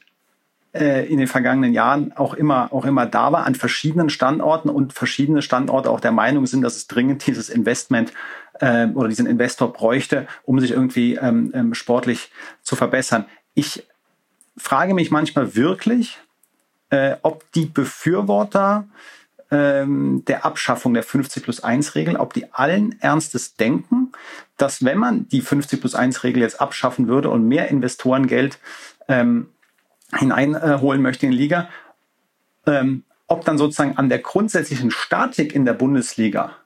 [0.74, 4.94] äh, in den vergangenen Jahren auch immer, auch immer da war an verschiedenen Standorten und
[4.94, 8.14] verschiedene Standorte auch der Meinung sind, dass es dringend dieses Investment
[8.62, 13.26] äh, oder diesen Investor bräuchte, um sich irgendwie ähm, ähm, sportlich zu verbessern.
[13.54, 13.86] Ich
[14.56, 16.18] frage mich manchmal wirklich,
[16.90, 18.88] äh, ob die Befürworter
[19.50, 24.14] ähm, der Abschaffung der 50 plus 1 Regel, ob die allen Ernstes denken,
[24.58, 28.60] dass wenn man die 50 plus 1 Regel jetzt abschaffen würde und mehr Investorengeld
[29.08, 29.50] ähm,
[30.18, 31.70] hineinholen möchte in die Liga,
[32.66, 36.58] ähm, ob dann sozusagen an der grundsätzlichen Statik in der Bundesliga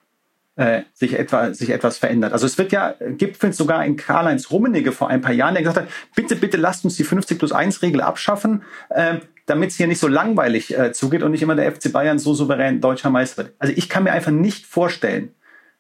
[0.56, 2.34] äh, sich, etwa, sich etwas verändert.
[2.34, 5.64] Also es wird ja, gibt es sogar in Karl-Heinz Rummenigge vor ein paar Jahren, der
[5.64, 8.64] gesagt hat, bitte, bitte lasst uns die 50 plus 1 Regel abschaffen.
[8.90, 12.18] Äh, damit es hier nicht so langweilig äh, zugeht und nicht immer der FC Bayern
[12.18, 13.54] so souverän deutscher Meister wird.
[13.60, 15.36] Also ich kann mir einfach nicht vorstellen,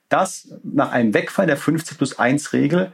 [0.09, 2.91] dass nach einem Wegfall der 50 plus 1 Regel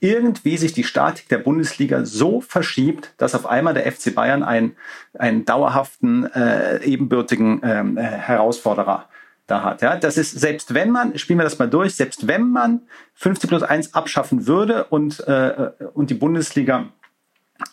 [0.00, 4.76] irgendwie sich die Statik der Bundesliga so verschiebt, dass auf einmal der FC Bayern einen,
[5.18, 9.08] einen dauerhaften, äh, ebenbürtigen ähm, äh, Herausforderer
[9.46, 9.82] da hat.
[9.82, 12.82] Ja, das ist, selbst wenn man, spielen wir das mal durch, selbst wenn man
[13.14, 16.86] 50 plus 1 abschaffen würde und, äh, und die Bundesliga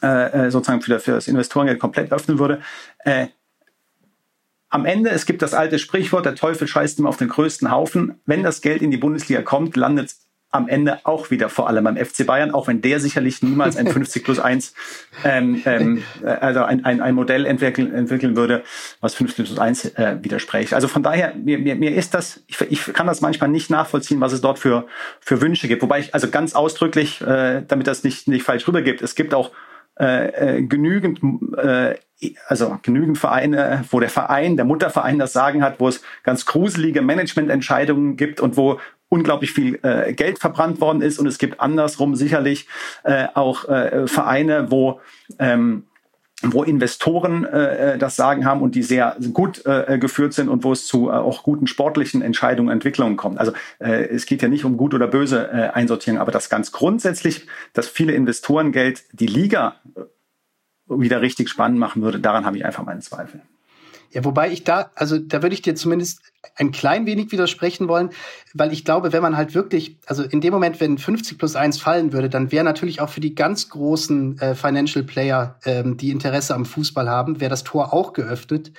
[0.02, 2.62] äh, äh, sozusagen für, für das Investorengeld komplett öffnen würde.
[3.00, 3.28] Äh,
[4.70, 8.20] am Ende, es gibt das alte Sprichwort, der Teufel scheißt ihm auf den größten Haufen.
[8.26, 11.84] Wenn das Geld in die Bundesliga kommt, landet es am Ende auch wieder vor allem
[11.84, 14.74] beim FC Bayern, auch wenn der sicherlich niemals ein 50 plus 1,
[15.24, 18.64] ähm, ähm, äh, also ein, ein, ein Modell entwickeln, entwickeln würde,
[19.02, 20.76] was 50 plus 1 äh, widerspräche.
[20.76, 24.22] Also von daher, mir, mir, mir ist das, ich, ich kann das manchmal nicht nachvollziehen,
[24.22, 24.86] was es dort für,
[25.20, 25.82] für Wünsche gibt.
[25.82, 29.52] Wobei ich also ganz ausdrücklich, äh, damit das nicht, nicht falsch rübergibt, es gibt auch
[30.00, 31.20] äh, äh, genügend,
[31.58, 31.96] äh,
[32.48, 37.04] also genügend Vereine, wo der Verein, der Mutterverein das Sagen hat, wo es ganz gruselige
[37.04, 38.80] Managemententscheidungen gibt und wo
[39.14, 41.20] unglaublich viel äh, Geld verbrannt worden ist.
[41.20, 42.68] Und es gibt andersrum sicherlich
[43.04, 45.00] äh, auch äh, Vereine, wo
[45.38, 45.84] ähm,
[46.46, 50.66] wo Investoren äh, äh, das Sagen haben und die sehr gut äh, geführt sind und
[50.66, 53.40] wo es zu äh, auch guten sportlichen Entscheidungen, Entwicklungen kommt.
[53.40, 56.74] Also äh, es geht ja nicht um gut oder böse äh, einsortieren, aber das ganz
[56.74, 60.02] grundsätzlich, dass viele Investorengeld die Liga äh,
[60.90, 63.40] wieder richtig spannend machen würde, daran habe ich einfach meinen Zweifel.
[64.14, 66.22] Ja, wobei ich da, also da würde ich dir zumindest
[66.56, 68.12] ein klein wenig widersprechen wollen,
[68.54, 71.80] weil ich glaube, wenn man halt wirklich, also in dem Moment, wenn 50 plus 1
[71.80, 76.12] fallen würde, dann wäre natürlich auch für die ganz großen äh, Financial Player, ähm, die
[76.12, 78.72] Interesse am Fußball haben, wäre das Tor auch geöffnet.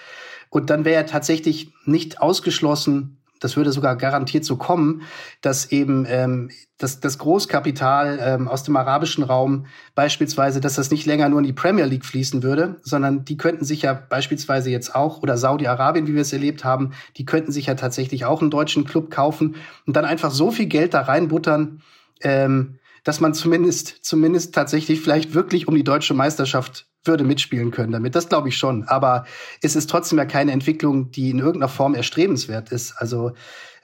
[0.50, 5.02] Und dann wäre tatsächlich nicht ausgeschlossen, das würde sogar garantiert so kommen,
[5.42, 11.04] dass eben ähm, das, das Großkapital ähm, aus dem arabischen Raum beispielsweise, dass das nicht
[11.04, 14.94] länger nur in die Premier League fließen würde, sondern die könnten sich ja beispielsweise jetzt
[14.94, 18.50] auch, oder Saudi-Arabien, wie wir es erlebt haben, die könnten sich ja tatsächlich auch einen
[18.50, 21.82] deutschen Club kaufen und dann einfach so viel Geld da reinbuttern,
[22.22, 27.92] ähm, dass man zumindest, zumindest tatsächlich vielleicht wirklich um die deutsche Meisterschaft würde mitspielen können
[27.92, 28.14] damit.
[28.14, 28.84] Das glaube ich schon.
[28.84, 29.24] Aber
[29.62, 32.94] es ist trotzdem ja keine Entwicklung, die in irgendeiner Form erstrebenswert ist.
[32.96, 33.32] Also,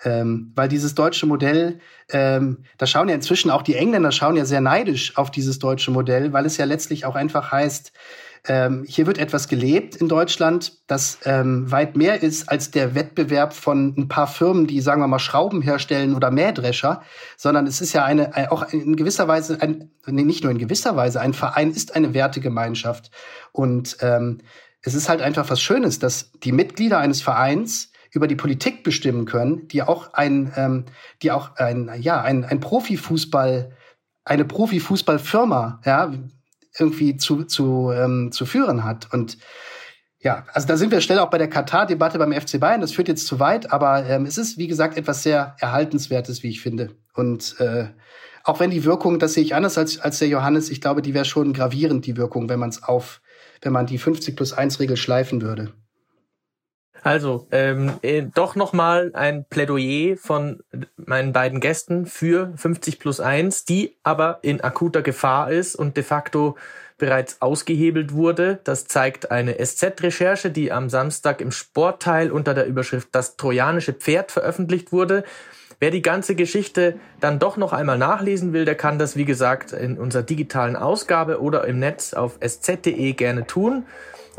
[0.05, 1.79] ähm, weil dieses deutsche Modell,
[2.11, 5.91] ähm, da schauen ja inzwischen auch die Engländer schauen ja sehr neidisch auf dieses deutsche
[5.91, 7.93] Modell, weil es ja letztlich auch einfach heißt,
[8.47, 13.53] ähm, hier wird etwas gelebt in Deutschland, das ähm, weit mehr ist als der Wettbewerb
[13.53, 17.03] von ein paar Firmen, die, sagen wir mal, Schrauben herstellen oder Mähdrescher,
[17.37, 20.59] sondern es ist ja eine, äh, auch in gewisser Weise, ein, nee, nicht nur in
[20.59, 23.11] gewisser Weise, ein Verein ist eine Wertegemeinschaft.
[23.53, 24.39] Und ähm,
[24.83, 29.25] es ist halt einfach was Schönes, dass die Mitglieder eines Vereins über die Politik bestimmen
[29.25, 30.85] können, die auch ein, ähm,
[31.23, 33.77] die auch ein, ja, ein, ein Profifußball,
[34.25, 36.13] eine Profifußballfirma, ja,
[36.79, 39.13] irgendwie zu, zu, ähm, zu führen hat.
[39.13, 39.39] Und
[40.19, 42.81] ja, also da sind wir schnell auch bei der Katar-Debatte beim FC Bayern.
[42.81, 46.51] Das führt jetzt zu weit, aber ähm, es ist, wie gesagt, etwas sehr Erhaltenswertes, wie
[46.51, 46.91] ich finde.
[47.15, 47.87] Und äh,
[48.45, 51.15] auch wenn die Wirkung, das sehe ich anders als, als der Johannes, ich glaube, die
[51.15, 53.21] wäre schon gravierend, die Wirkung, wenn man es auf,
[53.63, 55.73] wenn man die 50 plus 1 Regel schleifen würde.
[57.03, 60.63] Also, ähm, äh, doch nochmal ein Plädoyer von
[60.97, 66.05] meinen beiden Gästen für 50 plus 1, die aber in akuter Gefahr ist und de
[66.05, 66.57] facto
[66.99, 68.61] bereits ausgehebelt wurde.
[68.65, 74.31] Das zeigt eine SZ-Recherche, die am Samstag im Sportteil unter der Überschrift Das trojanische Pferd
[74.31, 75.25] veröffentlicht wurde.
[75.81, 79.73] Wer die ganze Geschichte dann doch noch einmal nachlesen will, der kann das, wie gesagt,
[79.73, 83.87] in unserer digitalen Ausgabe oder im Netz auf sz.de gerne tun.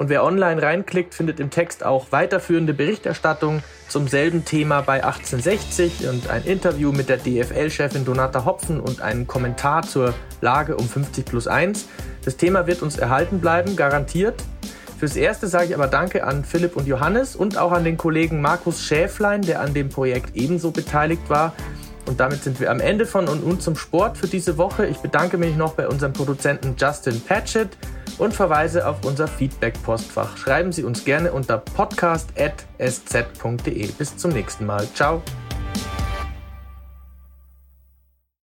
[0.01, 6.09] Und wer online reinklickt, findet im Text auch weiterführende Berichterstattung zum selben Thema bei 1860
[6.09, 11.23] und ein Interview mit der DFL-Chefin Donata Hopfen und einen Kommentar zur Lage um 50
[11.23, 11.87] plus 1.
[12.25, 14.41] Das Thema wird uns erhalten bleiben, garantiert.
[14.97, 18.41] Fürs Erste sage ich aber Danke an Philipp und Johannes und auch an den Kollegen
[18.41, 21.53] Markus Schäflein, der an dem Projekt ebenso beteiligt war.
[22.11, 24.85] Und damit sind wir am Ende von und nun zum Sport für diese Woche.
[24.85, 27.69] Ich bedanke mich noch bei unserem Produzenten Justin Patchett
[28.17, 30.35] und verweise auf unser Feedback-Postfach.
[30.35, 33.91] Schreiben Sie uns gerne unter podcast.sz.de.
[33.93, 34.85] Bis zum nächsten Mal.
[34.93, 35.21] Ciao.